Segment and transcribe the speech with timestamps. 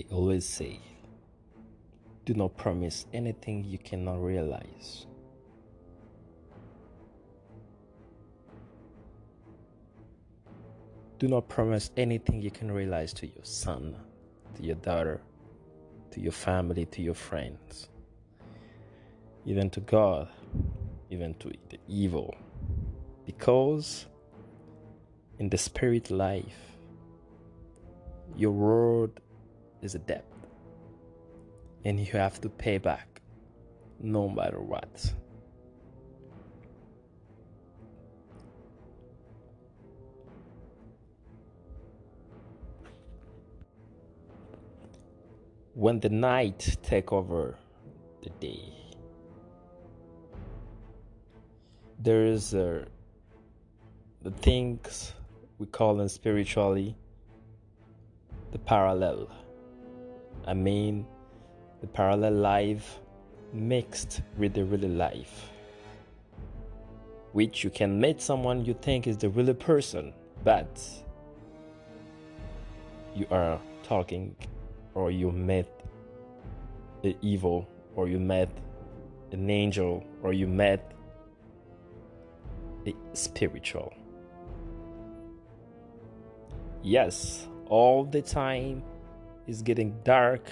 [0.00, 0.80] I always say,
[2.24, 5.06] do not promise anything you cannot realize.
[11.18, 13.94] Do not promise anything you can realize to your son,
[14.56, 15.20] to your daughter,
[16.12, 17.90] to your family, to your friends,
[19.44, 20.28] even to God,
[21.10, 22.34] even to the evil.
[23.26, 24.06] Because
[25.38, 26.56] in the spirit life,
[28.34, 29.20] your word
[29.82, 30.24] is a debt,
[31.84, 33.20] and you have to pay back
[33.98, 35.12] no matter what.
[45.74, 47.56] When the night take over
[48.22, 48.74] the day,
[51.98, 52.86] there is a,
[54.22, 55.14] the things
[55.58, 56.96] we call them spiritually
[58.52, 59.30] the parallel.
[60.46, 61.06] I mean,
[61.80, 62.98] the parallel life
[63.52, 65.50] mixed with the real life,
[67.32, 70.12] which you can meet someone you think is the real person,
[70.44, 70.80] but
[73.14, 74.34] you are talking
[74.94, 75.68] or you met
[77.02, 78.48] the evil or you met
[79.32, 80.92] an angel or you met
[82.86, 83.92] a spiritual.
[86.82, 88.82] Yes, all the time
[89.50, 90.48] is getting dark.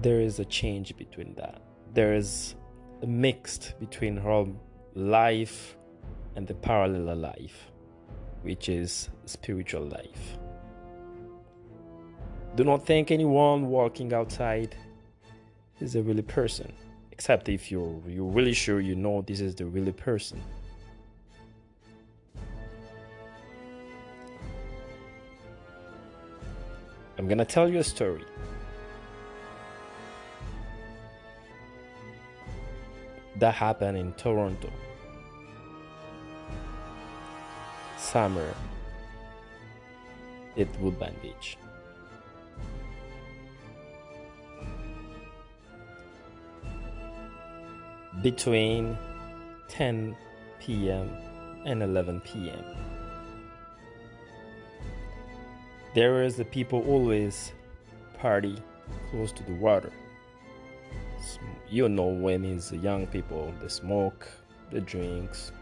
[0.00, 1.60] There is a change between that.
[1.92, 2.54] There is
[3.02, 4.46] a mixed between our
[4.94, 5.76] life
[6.36, 7.72] and the parallel life,
[8.42, 10.38] which is spiritual life.
[12.54, 14.76] Do not think anyone walking outside
[15.80, 16.72] is a really person,
[17.10, 20.40] except if you're you're really sure you know this is the really person.
[27.18, 28.24] I'm gonna tell you a story.
[33.36, 34.70] That happened in Toronto.
[37.98, 38.54] Summer
[40.56, 41.58] at Woodbine Beach.
[48.22, 48.98] between
[49.68, 50.16] 10
[50.60, 51.10] p.m.
[51.64, 52.64] and 11 p.m.
[55.94, 57.52] There is the people always
[58.18, 58.56] party
[59.10, 59.92] close to the water.
[61.68, 64.28] You know when it's the young people, the smoke,
[64.70, 65.52] the drinks,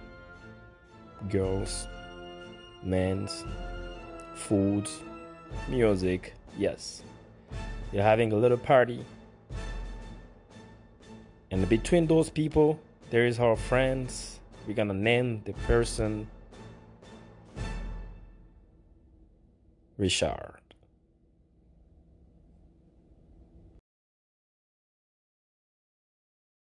[1.28, 1.86] girls,
[2.82, 3.44] men's,
[4.34, 5.03] foods,
[5.69, 6.34] music.
[6.56, 7.03] Yes,
[7.92, 9.04] you're having a little party
[11.50, 12.78] and between those people,
[13.10, 14.41] there is our friends.
[14.66, 16.28] We're gonna name the person
[19.98, 20.66] Richard.